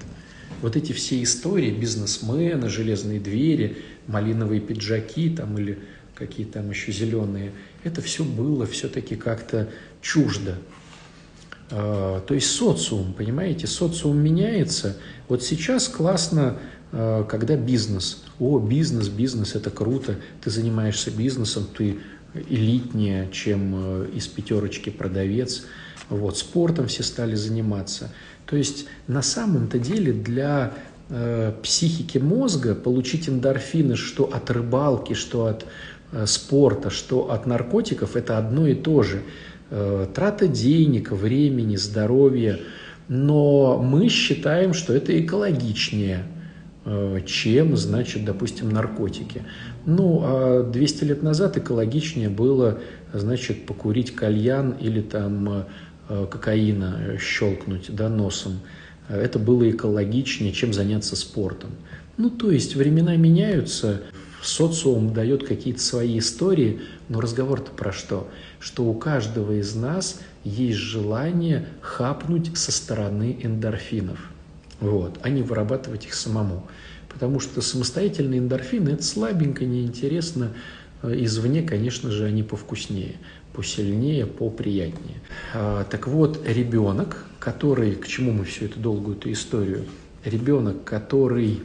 [0.61, 5.79] вот эти все истории, бизнесмены, железные двери, малиновые пиджаки там или
[6.15, 7.51] какие там еще зеленые,
[7.83, 9.69] это все было все-таки как-то
[10.01, 10.57] чуждо.
[11.75, 14.97] А, то есть социум, понимаете, социум меняется.
[15.27, 16.57] Вот сейчас классно,
[16.91, 18.23] а, когда бизнес.
[18.39, 20.15] О, бизнес, бизнес, это круто.
[20.41, 21.97] Ты занимаешься бизнесом, ты
[22.47, 25.65] элитнее, чем э, из пятерочки продавец.
[26.09, 28.11] Вот, спортом все стали заниматься.
[28.47, 30.73] То есть на самом-то деле для
[31.09, 35.65] э, психики мозга получить эндорфины, что от рыбалки, что от
[36.13, 39.23] Э, спорта, что от наркотиков, это одно и то же.
[39.75, 42.59] Э, трата денег, времени, здоровья.
[43.07, 46.25] Но мы считаем, что это экологичнее,
[46.85, 49.41] э, чем, значит, допустим, наркотики.
[49.87, 52.81] Ну, а 200 лет назад экологичнее было,
[53.13, 55.65] значит, покурить кальян или там
[56.07, 58.59] кокаина щелкнуть да, носом.
[59.09, 61.71] Это было экологичнее, чем заняться спортом.
[62.17, 64.01] Ну, то есть времена меняются,
[64.45, 68.29] социум дает какие-то свои истории, но разговор-то про что?
[68.59, 74.19] Что у каждого из нас есть желание хапнуть со стороны эндорфинов,
[74.79, 76.67] вот, а не вырабатывать их самому.
[77.07, 80.53] Потому что самостоятельные эндорфины– это слабенько, неинтересно.
[81.03, 83.15] Извне, конечно же, они повкуснее,
[83.53, 85.21] посильнее, поприятнее.
[85.53, 89.85] А, так вот, ребенок, который, к чему мы всю эту долгую эту историю,
[90.25, 91.61] ребенок, который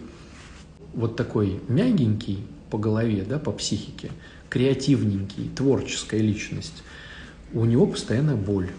[0.92, 4.10] вот такой мягенький, по голове, да, по психике,
[4.48, 6.82] креативненький, творческая личность,
[7.52, 8.70] у него постоянная боль.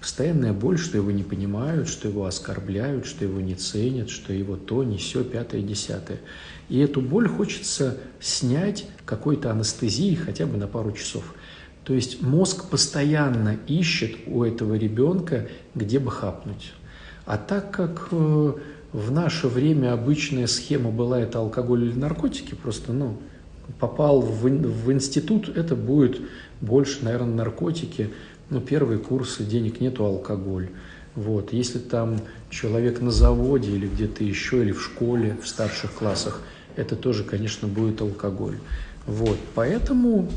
[0.00, 4.56] Постоянная боль, что его не понимают, что его оскорбляют, что его не ценят, что его
[4.56, 6.20] то, не все, пятое, десятое.
[6.70, 11.34] И эту боль хочется снять какой-то анестезией хотя бы на пару часов.
[11.84, 16.72] То есть мозг постоянно ищет у этого ребенка, где бы хапнуть.
[17.26, 18.52] А так как э,
[18.92, 23.18] в наше время обычная схема была это алкоголь или наркотики, просто, ну,
[23.78, 26.20] попал в, в институт, это будет
[26.60, 28.10] больше, наверное, наркотики.
[28.48, 30.68] Ну, первые курсы, денег нету, алкоголь.
[31.14, 31.52] Вот.
[31.52, 36.42] Если там человек на заводе или где-то еще, или в школе, в старших классах,
[36.76, 38.58] это тоже, конечно, будет алкоголь.
[39.06, 39.38] Вот.
[39.54, 40.28] Поэтому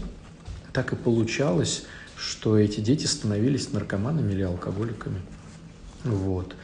[0.72, 1.86] так и получалось,
[2.18, 5.22] что эти дети становились наркоманами или алкоголиками.
[6.04, 6.56] Вот.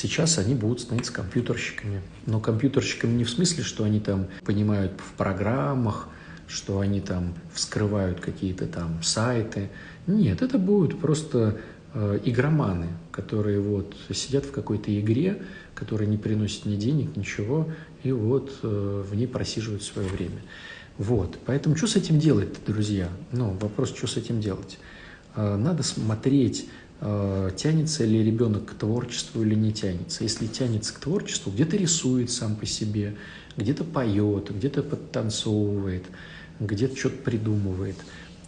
[0.00, 2.02] Сейчас они будут становиться компьютерщиками.
[2.24, 6.08] Но компьютерщиками не в смысле, что они там понимают в программах,
[6.46, 9.70] что они там вскрывают какие-то там сайты.
[10.06, 11.58] Нет, это будут просто
[11.94, 15.42] э, игроманы, которые вот сидят в какой-то игре,
[15.74, 17.68] которая не приносит ни денег, ничего,
[18.04, 20.42] и вот э, в ней просиживают свое время.
[20.96, 23.08] Вот, поэтому что с этим делать, друзья?
[23.32, 24.78] Ну, вопрос, что с этим делать?
[25.34, 26.68] Э, надо смотреть,
[27.00, 30.24] тянется ли ребенок к творчеству или не тянется.
[30.24, 33.14] Если тянется к творчеству, где-то рисует сам по себе,
[33.56, 36.04] где-то поет, где-то подтанцовывает,
[36.58, 37.96] где-то что-то придумывает,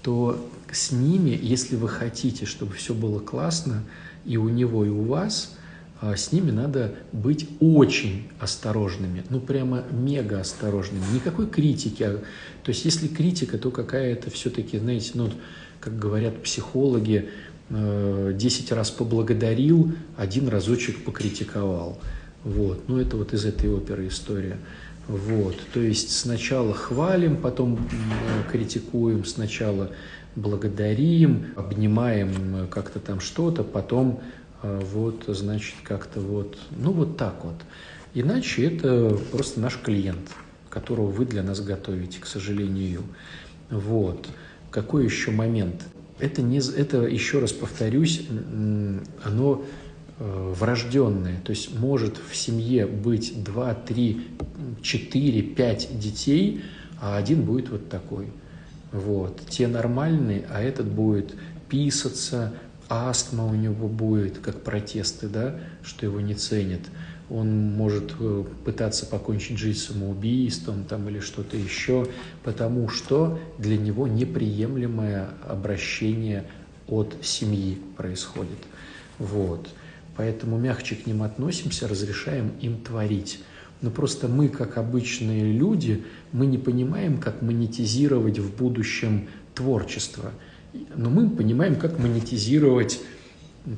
[0.03, 3.85] то с ними, если вы хотите, чтобы все было классно
[4.25, 5.57] и у него, и у вас,
[6.01, 11.03] а, с ними надо быть очень осторожными, ну прямо мега осторожными.
[11.13, 12.03] Никакой критики.
[12.63, 15.31] То есть если критика, то какая-то все-таки, знаете, ну,
[15.81, 17.29] как говорят психологи,
[17.71, 21.99] 10 э, раз поблагодарил, один разочек покритиковал.
[22.45, 22.89] Вот.
[22.89, 24.57] Ну, это вот из этой оперы история.
[25.07, 29.91] Вот, то есть сначала хвалим, потом э, критикуем, сначала
[30.37, 34.21] благодарим, обнимаем э, как-то там что-то, потом
[34.63, 37.55] вот, значит, как-то вот, ну вот так вот.
[38.13, 40.29] Иначе это просто наш клиент,
[40.69, 43.03] которого вы для нас готовите, к сожалению.
[43.71, 44.29] Вот.
[44.71, 45.83] Какой еще момент?
[46.21, 48.27] Это, не, это еще раз повторюсь,
[49.25, 49.65] оно
[50.23, 51.41] Э, врожденные.
[51.45, 54.27] То есть может в семье быть 2, 3,
[54.83, 56.63] 4, 5 детей,
[57.01, 58.27] а один будет вот такой.
[58.93, 59.41] Вот.
[59.49, 61.35] Те нормальные, а этот будет
[61.71, 62.53] писаться,
[62.91, 66.83] астма у него будет, как протесты, да, что его не ценят.
[67.31, 72.09] Он может э, пытаться покончить жизнь самоубийством там, или что-то еще,
[72.43, 76.45] потому что для него неприемлемое обращение
[76.89, 78.59] от семьи происходит.
[79.19, 79.69] Вот.
[80.17, 83.41] Поэтому мягче к ним относимся, разрешаем им творить.
[83.81, 90.33] Но просто мы, как обычные люди, мы не понимаем, как монетизировать в будущем творчество.
[90.97, 93.01] Но мы понимаем, как монетизировать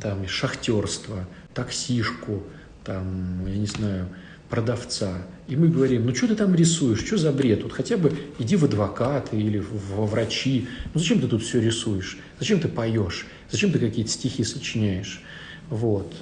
[0.00, 2.42] там, шахтерство, таксишку,
[2.84, 4.08] там, я не знаю,
[4.48, 5.22] продавца.
[5.48, 7.62] И мы говорим, ну что ты там рисуешь, что за бред?
[7.62, 9.64] Вот хотя бы иди в адвокаты или
[9.94, 10.68] во врачи.
[10.92, 12.18] Ну зачем ты тут все рисуешь?
[12.38, 13.26] Зачем ты поешь?
[13.50, 15.22] Зачем ты какие-то стихи сочиняешь?
[15.70, 16.12] Вот.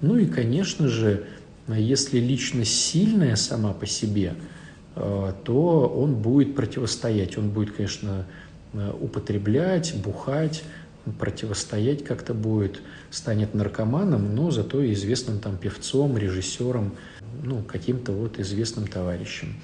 [0.00, 1.24] Ну и, конечно же,
[1.66, 4.34] если личность сильная сама по себе,
[4.94, 7.36] э, то он будет противостоять.
[7.38, 8.24] Он будет, конечно,
[8.72, 10.62] э, употреблять, бухать,
[11.12, 16.92] противостоять как-то будет, станет наркоманом, но зато известным там певцом, режиссером,
[17.42, 19.56] ну, каким-то вот известным товарищем.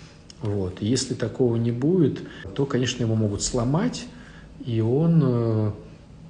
[0.42, 0.82] Вот.
[0.82, 2.20] Если такого не будет,
[2.54, 4.06] то, конечно, его могут сломать,
[4.64, 5.72] и он, э,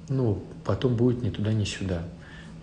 [0.09, 2.03] ну, потом будет ни туда, ни сюда.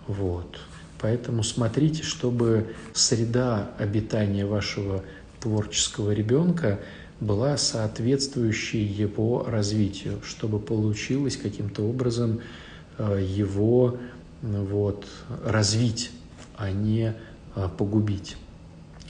[0.07, 0.57] Вот.
[0.99, 5.03] Поэтому смотрите, чтобы среда обитания вашего
[5.39, 6.79] творческого ребенка
[7.19, 12.41] была соответствующей его развитию, чтобы получилось каким-то образом
[12.97, 13.97] э, его
[14.41, 15.07] вот,
[15.43, 16.11] развить,
[16.57, 17.15] а не
[17.55, 18.35] э, погубить.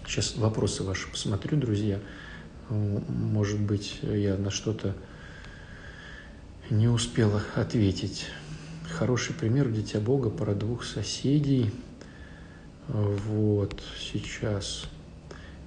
[0.05, 1.99] Сейчас вопросы ваши посмотрю, друзья.
[2.69, 4.95] Может быть, я на что-то
[6.69, 8.25] не успела ответить.
[8.89, 11.71] Хороший пример «Дитя Бога» про двух соседей.
[12.87, 14.85] Вот, сейчас.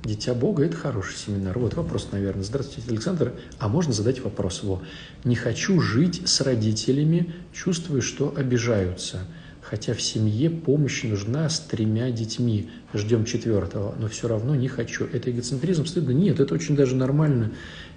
[0.05, 1.59] «Дитя Бога»– это хороший семинар.
[1.59, 2.45] Вот вопрос, наверное.
[2.45, 3.33] Здравствуйте, Александр.
[3.59, 4.63] А можно задать вопрос?
[4.63, 4.81] Во.
[5.25, 9.25] Не хочу жить с родителями, чувствую, что обижаются.
[9.61, 12.71] Хотя в семье помощь нужна с тремя детьми.
[12.95, 15.05] Ждем четвертого, но все равно не хочу.
[15.05, 16.13] Это эгоцентризм, стыдно?
[16.13, 17.51] Нет, это очень даже нормально.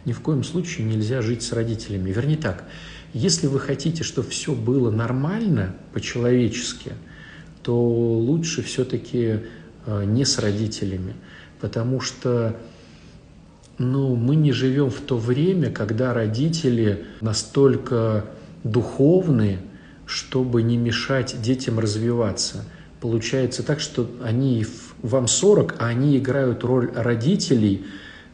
[0.03, 2.11] Ни в коем случае нельзя жить с родителями.
[2.11, 2.65] Вернее так,
[3.13, 6.93] если вы хотите, чтобы все было нормально, по-человечески,
[7.61, 9.41] то лучше все-таки
[9.85, 11.13] э, не с родителями,
[11.61, 12.55] потому что
[13.77, 18.25] ну, мы не живем в то время, когда родители настолько
[18.63, 19.59] духовны,
[20.05, 22.65] чтобы не мешать детям развиваться.
[22.99, 24.65] Получается так, что они
[25.01, 27.85] вам 40, а они играют роль родителей,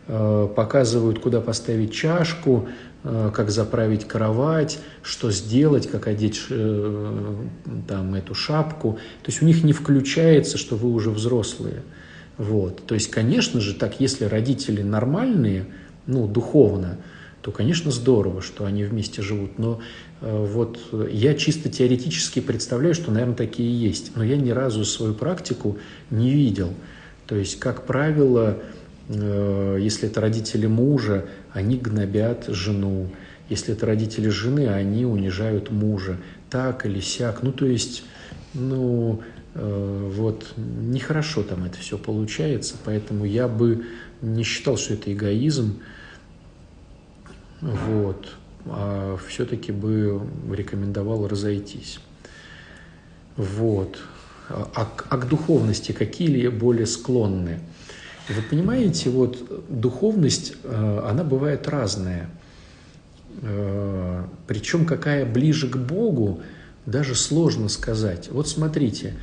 [0.08, 2.68] э, показывают, куда поставить чашку,
[3.10, 7.36] Э, как заправить кровать, что сделать, как одеть э,
[7.88, 8.94] там эту шапку.
[9.24, 11.84] То есть у них не включается, что вы уже взрослые.
[12.38, 12.86] Вот.
[12.86, 15.66] То есть, конечно же, так, если родители нормальные,
[16.06, 16.98] ну, духовно,
[17.42, 19.58] то, конечно, здорово, что они вместе живут.
[19.58, 19.80] Но
[20.22, 20.80] э, вот
[21.12, 24.16] я чисто теоретически представляю, что, наверное, такие есть.
[24.16, 25.78] Но я ни разу свою практику
[26.10, 26.74] не видел.
[27.26, 28.58] То есть, как правило,
[29.10, 33.10] э, если это родители мужа, они гнобят жену.
[33.50, 36.18] Если это родители жены, они унижают мужа.
[36.50, 37.44] Так или сяк.
[37.44, 38.04] Ну, то есть,
[38.54, 42.76] ну, э, вот, нехорошо там это все получается.
[42.86, 43.86] Поэтому я бы
[44.22, 45.80] не считал, что это эгоизм.
[47.62, 48.30] Вот.
[48.66, 52.00] А все-таки бы рекомендовал разойтись.
[53.36, 53.98] Вот.
[54.50, 57.60] А, а к духовности какие более склонны?
[58.30, 62.30] Вы понимаете, вот духовность, э, она бывает разная.
[63.42, 66.42] Э, Причем какая ближе к Богу,
[66.86, 68.30] даже сложно сказать.
[68.32, 69.16] Вот смотрите,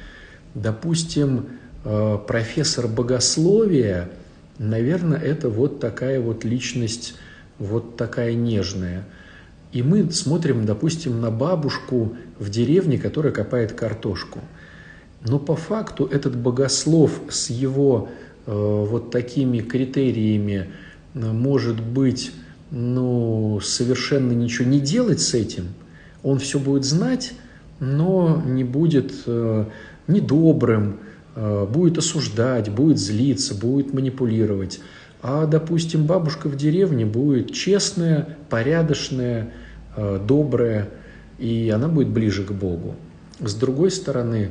[0.54, 1.46] допустим,
[1.84, 4.10] э, профессор богословия,
[4.58, 7.14] наверное, это вот такая вот личность,
[7.58, 9.04] вот такая нежная.
[9.72, 14.40] И мы смотрим, допустим, на бабушку в деревне, которая копает картошку.
[15.24, 18.08] Но по факту этот богослов с его
[18.46, 20.68] э, вот такими критериями
[21.14, 22.30] э, может быть
[22.70, 25.68] ну, совершенно ничего не делать с этим.
[26.22, 27.32] Он все будет знать,
[27.80, 29.64] но не будет э,
[30.06, 30.98] недобрым,
[31.34, 34.80] э, будет осуждать, будет злиться, будет манипулировать.
[35.26, 39.54] А, допустим, бабушка в деревне будет честная, порядочная,
[39.96, 40.90] э, добрая,
[41.38, 42.94] и она будет ближе к Богу.
[43.40, 44.50] С другой стороны,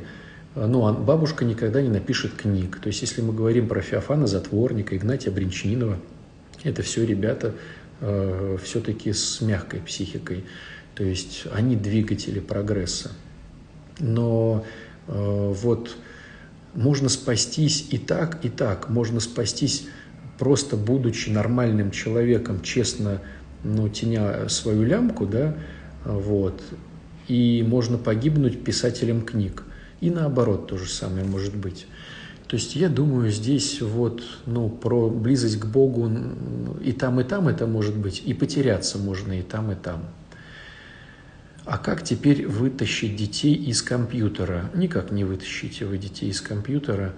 [0.56, 2.80] э, ну, а бабушка никогда не напишет книг.
[2.82, 5.96] То есть, если мы говорим про Феофана Затворника, Игнатия Бринчининова,
[6.64, 7.54] это все ребята
[8.00, 10.44] э, все-таки с мягкой психикой.
[10.96, 13.12] То есть, они двигатели прогресса.
[14.00, 14.64] Но
[15.06, 15.96] вот
[16.74, 18.88] можно спастись и так, и так.
[18.90, 19.86] Можно спастись
[20.38, 23.20] просто будучи нормальным человеком, честно,
[23.62, 25.56] ну, теня свою лямку, да,
[26.04, 26.62] вот,
[27.28, 29.64] и можно погибнуть писателем книг.
[30.00, 31.86] И наоборот то же самое может быть.
[32.46, 36.10] То есть я думаю, здесь вот, ну, про близость к Богу
[36.82, 40.04] и там, и там это может быть, и потеряться можно и там, и там.
[41.64, 44.70] А как теперь вытащить детей из компьютера?
[44.74, 47.14] Никак не вытащите вы детей из компьютера.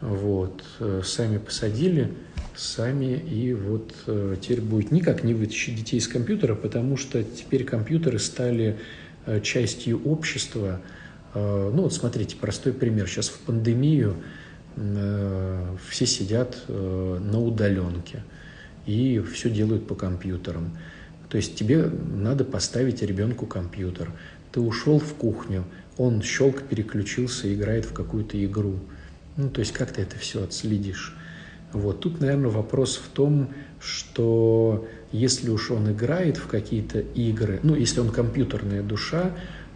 [0.00, 2.10] Вот, э, сами посадили,
[2.56, 7.64] сами, и вот э, теперь будет никак не вытащить детей из компьютера, потому что теперь
[7.64, 8.78] компьютеры стали
[9.26, 10.80] э, частью общества.
[11.32, 13.06] Ну вот смотрите, простой пример.
[13.06, 14.16] Сейчас в пандемию
[15.88, 18.24] все сидят на удаленке
[18.84, 20.76] и все делают по компьютерам.
[21.30, 24.12] То есть тебе надо поставить ребенку компьютер.
[24.52, 25.64] Ты ушел в кухню,
[25.96, 28.80] он щелк переключился, играет в какую-то игру.
[29.36, 31.16] Ну, то есть как ты это все отследишь?
[31.72, 33.50] Вот тут, наверное, вопрос в том,
[33.80, 39.30] что если уж он играет в какие-то игры, ну, если он компьютерная душа,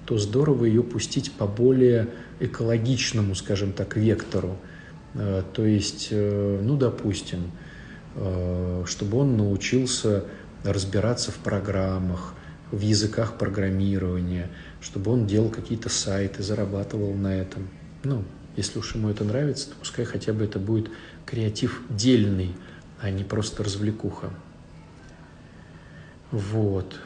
[0.06, 2.08] то здорово ее пустить по более
[2.40, 4.56] экологичному, скажем так, вектору.
[5.14, 7.52] Э, то есть, э, ну, допустим,
[8.16, 10.24] э, чтобы он научился
[10.64, 12.34] разбираться в программах,
[12.70, 14.50] в языках программирования,
[14.80, 17.68] чтобы он делал какие-то сайты, зарабатывал на этом.
[18.02, 18.24] Ну,
[18.56, 20.90] если уж ему это нравится, то пускай хотя бы это будет
[21.26, 22.54] креатив дельный,
[23.00, 24.30] а не просто развлекуха.
[26.30, 26.96] Вот.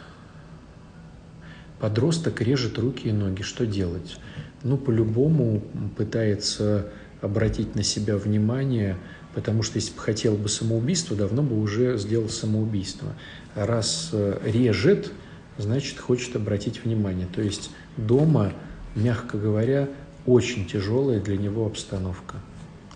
[1.81, 3.43] Подросток режет руки и ноги.
[3.43, 4.19] Что делать?
[4.63, 5.63] Ну, по-любому
[5.97, 6.91] пытается
[7.21, 8.97] обратить на себя внимание,
[9.35, 13.15] потому что если бы хотел бы самоубийство, давно бы уже сделал самоубийство.
[13.55, 15.13] Раз э, режет,
[15.59, 17.27] значит, хочет обратить внимание.
[17.27, 18.53] То есть дома,
[18.95, 19.89] мягко говоря,
[20.27, 22.37] очень тяжелая для него обстановка.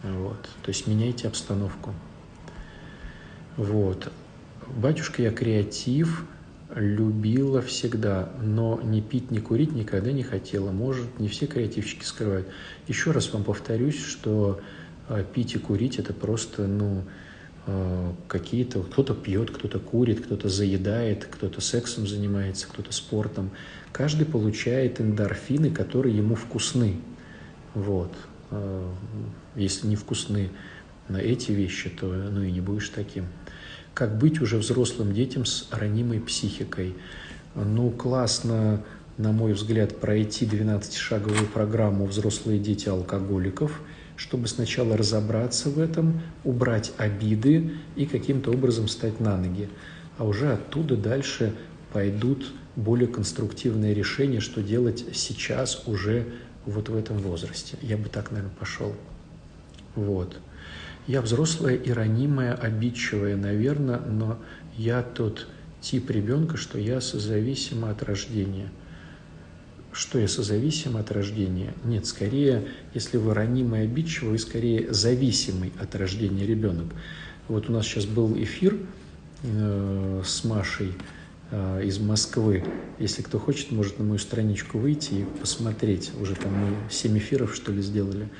[0.02, 0.48] Вот.
[0.62, 1.94] То есть меняйте обстановку.
[3.56, 4.10] Вот.
[4.76, 6.24] Батюшка, я креатив,
[6.74, 10.70] любила всегда, но не пить, не курить никогда не хотела.
[10.70, 12.48] Может, не все креативщики скрывают.
[12.88, 14.60] Еще раз вам повторюсь, что
[15.20, 17.04] пить и курить это просто, ну,
[17.66, 23.50] а, какие-то, кто-то пьет, кто-то курит, кто-то заедает, кто-то сексом занимается, кто-то спортом.
[23.92, 26.96] Каждый получает эндорфины, которые ему вкусны.
[27.74, 28.12] Вот.
[28.50, 28.92] А,
[29.54, 30.50] если не вкусны
[31.08, 33.26] эти вещи, то ну и не будешь таким.
[33.94, 36.94] Как быть уже взрослым детям с ранимой психикой?
[37.54, 38.82] Ну, классно,
[39.18, 43.82] на мой взгляд, пройти 12-шаговую программу «Взрослые дети алкоголиков»,
[44.16, 49.68] чтобы сначала разобраться в этом, убрать обиды и каким-то образом стать на ноги.
[50.18, 51.54] А уже оттуда дальше
[51.92, 56.26] пойдут более конструктивные решения, что делать сейчас уже
[56.64, 57.76] вот в этом возрасте.
[57.82, 58.94] Я бы так, наверное, пошел.
[59.94, 60.38] Вот.
[61.06, 64.38] Я взрослая и ранимая, обидчивая, наверное, но
[64.76, 65.48] я тот
[65.80, 68.70] тип ребенка, что я созависима от рождения.
[69.93, 71.74] Что я созависим от рождения?
[71.84, 76.86] Нет, скорее, если вы ранимый обидчивый, вы скорее зависимый от рождения ребенок.
[77.49, 78.78] Вот у нас сейчас был эфир
[79.43, 80.95] э, с Машей
[81.51, 82.64] э, из Москвы.
[82.99, 86.11] Если кто хочет, может на мою страничку выйти и посмотреть.
[86.18, 88.30] Уже там мы 7 эфиров, что ли, сделали.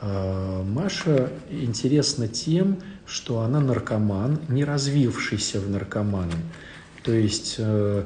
[0.00, 6.32] Э, Маша интересна тем, что она наркоман, не развившийся в наркоманы.
[7.02, 8.04] То есть, э,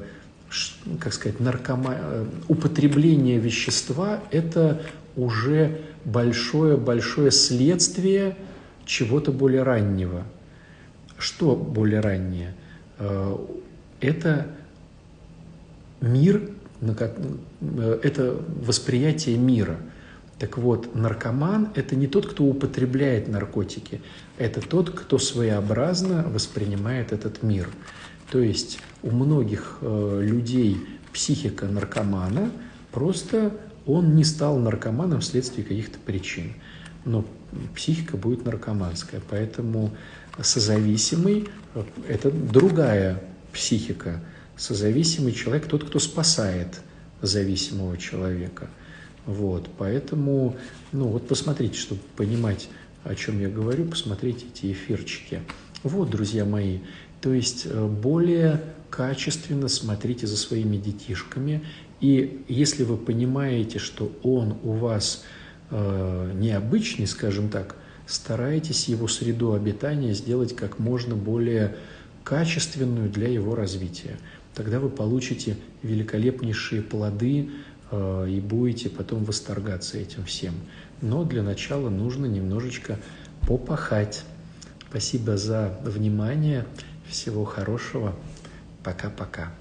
[1.00, 1.94] как сказать, наркома...
[1.96, 4.82] Э, употребление вещества– это
[5.16, 8.36] уже большое-большое следствие
[8.84, 10.24] чего-то более раннего.
[11.18, 12.54] Что более раннее?
[12.98, 13.36] Э,
[14.00, 14.48] это
[16.00, 16.50] мир,
[18.02, 19.78] это восприятие мира–
[20.38, 24.00] так вот, наркоман– это не тот, кто употребляет наркотики,
[24.36, 27.68] это тот, кто своеобразно воспринимает этот мир.
[28.34, 30.76] То есть у многих э, людей
[31.12, 32.50] психика наркомана,
[32.90, 33.56] просто
[33.86, 36.54] он не стал наркоманом вследствие каких-то причин.
[37.04, 37.24] Но
[37.76, 39.92] психика будет наркоманская, поэтому
[40.42, 41.48] созависимый
[42.08, 43.22] это другая
[43.52, 44.20] психика.
[44.56, 46.80] Созависимый человек– тот, кто спасает
[47.22, 48.68] зависимого человека–
[49.26, 50.56] вот, поэтому,
[50.90, 52.68] ну вот посмотрите, чтобы понимать,
[53.04, 55.40] о чем я говорю, посмотрите эти эфирчики.
[55.84, 56.78] Вот, друзья мои,
[57.24, 58.60] то есть э, более
[58.90, 61.64] качественно смотрите за своими детишками,
[62.00, 65.24] и если вы понимаете, что он у вас
[65.70, 71.74] э, необычный, скажем так, старайтесь его среду обитания сделать как можно более
[72.22, 74.18] качественную для его развития.
[74.54, 77.48] Тогда вы получите великолепнейшие плоды
[77.94, 80.54] Э, и будете потом восторгаться этим всем.
[81.00, 82.98] Но для начала нужно немножечко
[83.46, 84.24] попахать.
[84.88, 86.66] Спасибо за внимание.
[87.08, 88.14] Всего хорошего.
[88.82, 89.52] Пока-пока.